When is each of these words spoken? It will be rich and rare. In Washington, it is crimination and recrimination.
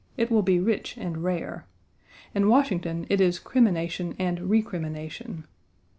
It 0.17 0.31
will 0.31 0.41
be 0.41 0.59
rich 0.59 0.97
and 0.97 1.23
rare. 1.23 1.67
In 2.33 2.49
Washington, 2.49 3.05
it 3.07 3.21
is 3.21 3.37
crimination 3.37 4.15
and 4.17 4.49
recrimination. 4.49 5.45